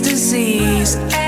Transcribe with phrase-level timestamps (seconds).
[0.00, 1.27] disease.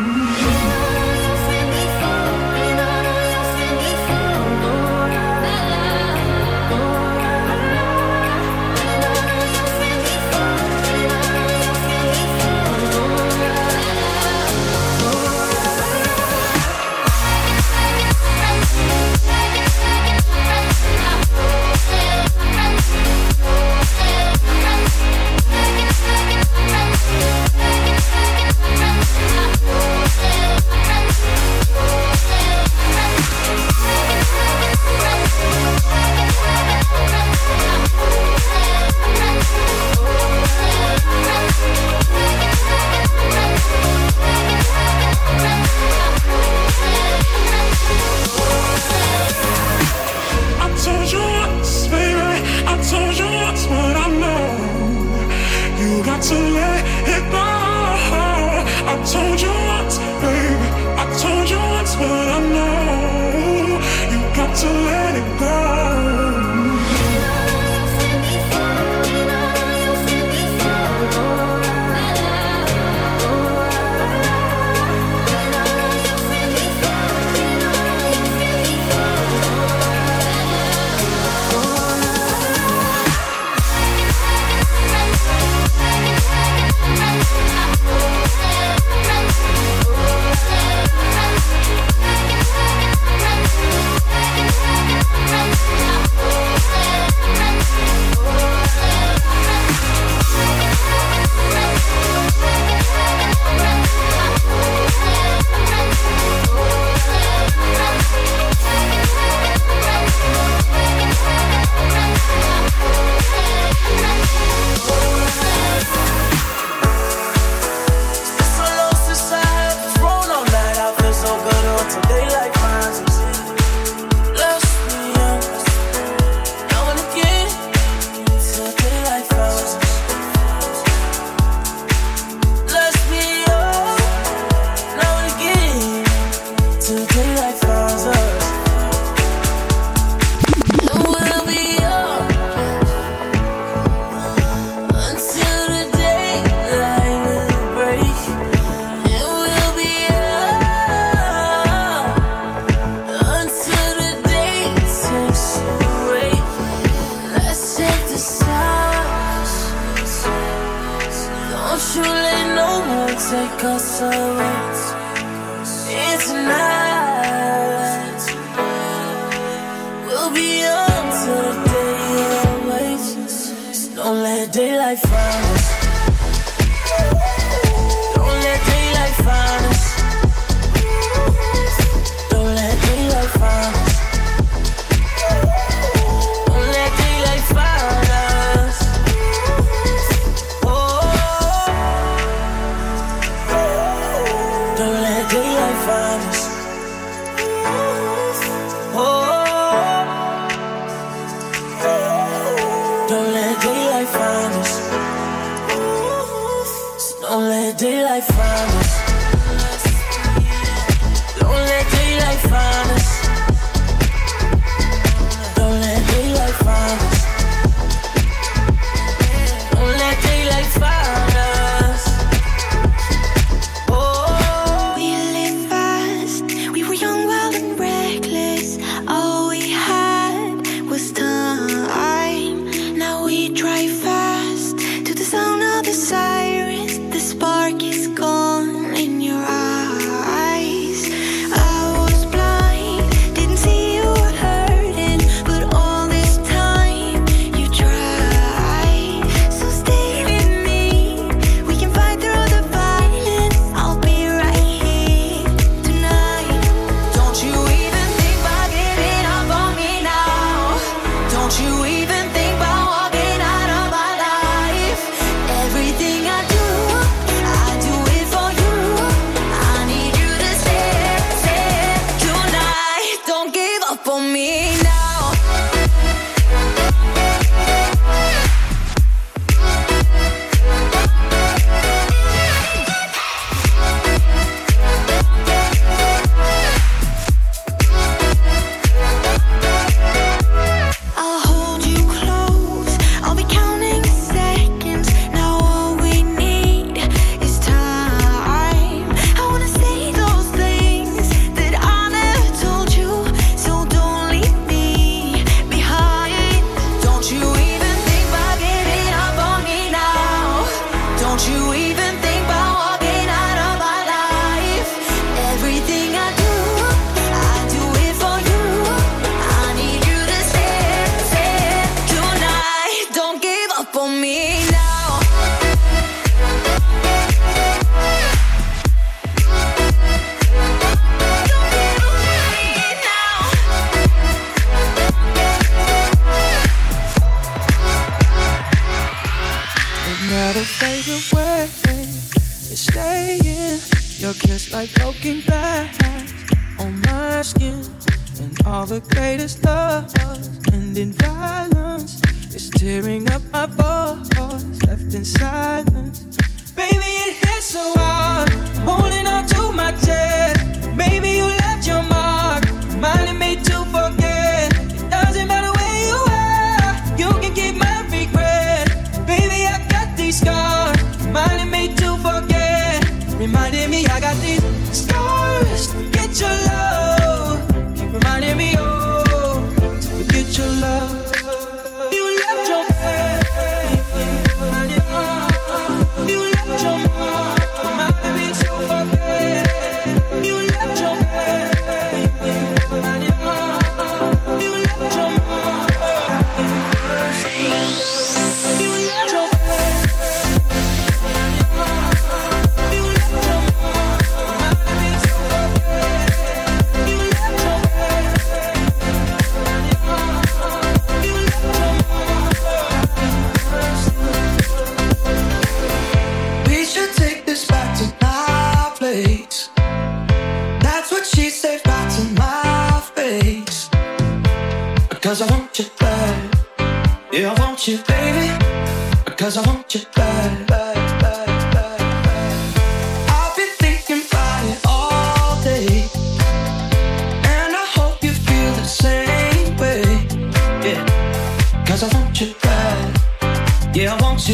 [211.39, 213.20] Don't let daylight find us.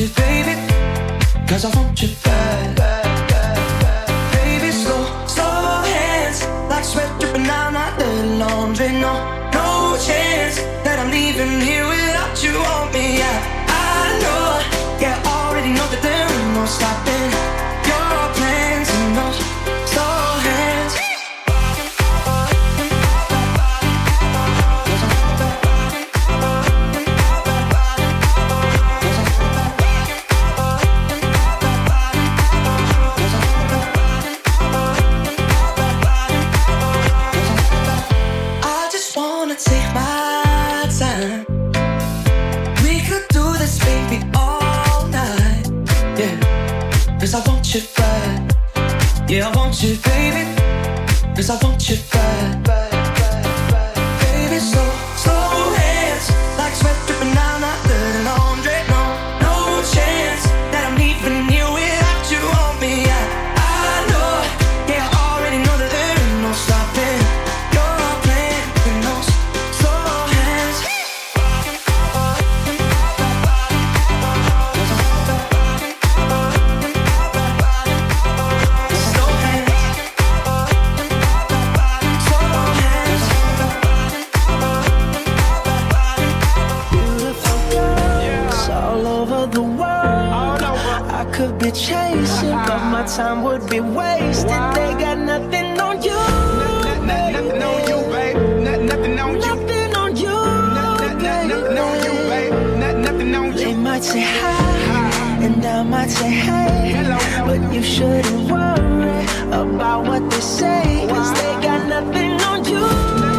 [0.06, 0.54] baby,
[1.48, 2.76] cause I want you bad.
[4.34, 8.92] Baby, slow, slow hands, like sweat dripping down my dirty laundry.
[8.92, 9.14] No,
[9.54, 11.97] no chance that I'm leaving here with
[103.98, 107.04] might say hi, and I might say hey.
[107.48, 113.37] But you shouldn't worry about what they say, cause they got nothing on you.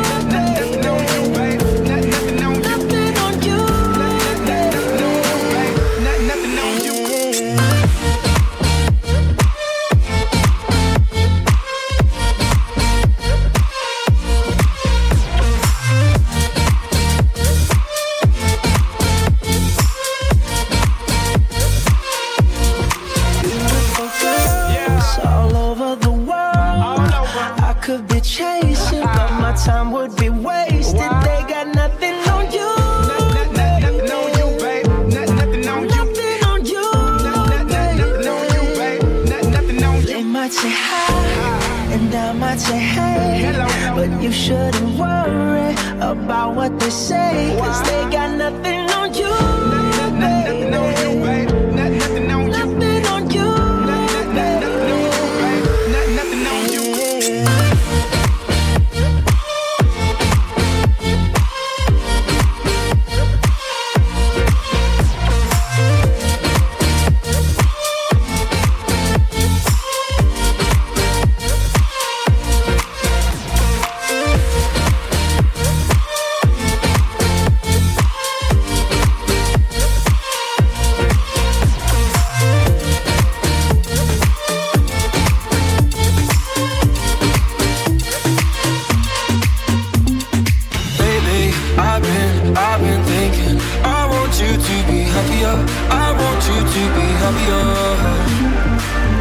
[95.28, 95.54] Happier.
[95.90, 97.64] I want you to be happier.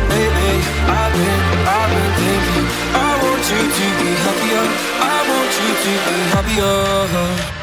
[0.09, 0.49] Baby,
[0.87, 2.67] I've been, I've been thinking.
[2.95, 4.63] I want you to be happier.
[4.99, 7.56] I want you to be happier.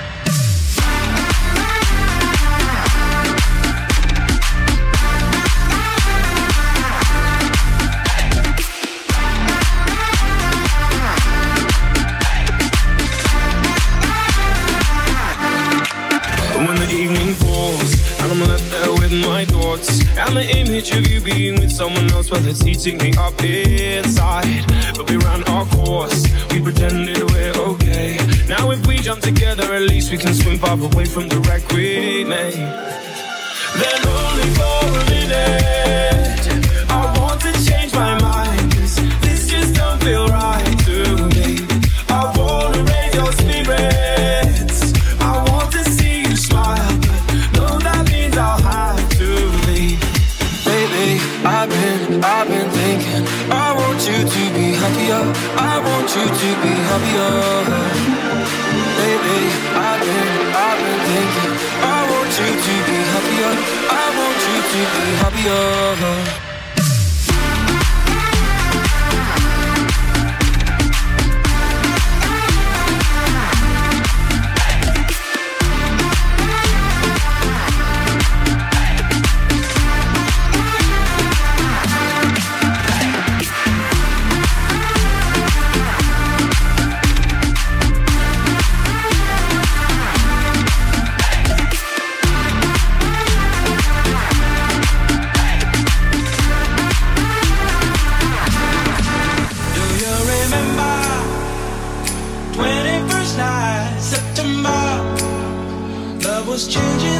[20.75, 24.65] Of you being with someone else, well, it's eating me up inside.
[24.97, 28.19] But we ran our course, we pretended we're okay.
[28.49, 31.63] Now if we jump together, at least we can swim far away from the wreck
[31.71, 32.55] we made.
[32.55, 35.74] Then only for a minute,
[56.95, 57.35] happier.
[59.01, 59.39] Baby,
[59.75, 60.33] I've been,
[60.65, 61.53] I've been thinking.
[61.83, 63.53] I want you to be happier.
[63.91, 66.24] I want you to be happier.
[106.55, 107.14] Was changing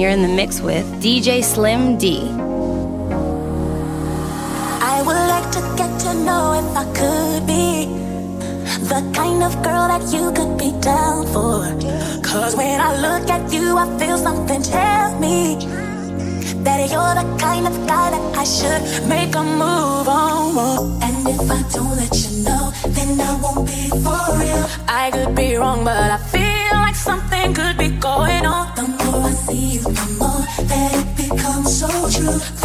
[0.00, 2.22] you're in the mix with DJ Slim D.
[4.92, 7.84] I would like to get to know if I could be
[8.92, 11.60] the kind of girl that you could be down for.
[12.22, 15.56] Cause when I look at you, I feel something tell me
[16.64, 21.02] that you're the kind of guy that I should make a move on.
[21.02, 24.66] And if I don't let you know, then I won't be for real.
[24.88, 28.59] I could be wrong, but I feel like something could be going on
[29.52, 32.59] the more that it becomes so true.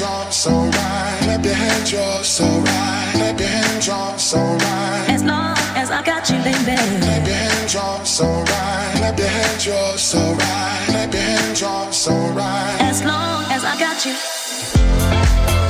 [0.00, 1.18] hands up, so right.
[1.22, 3.10] Clap your hands you're so right.
[3.14, 5.06] Clap your hands you're so right.
[5.08, 6.76] As long as I got you, baby.
[7.00, 8.92] Clap your hands you're so right.
[8.96, 10.84] Clap your hands you're so right.
[10.86, 12.76] Clap your hands you're so right.
[12.80, 15.65] As long as I got you.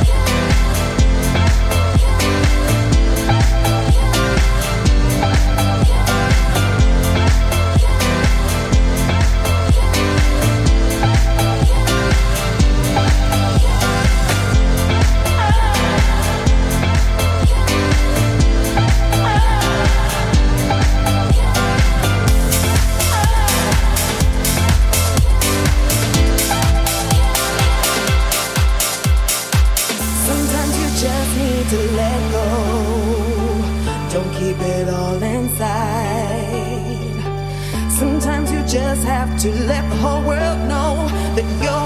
[39.46, 41.85] to let the whole world know that you're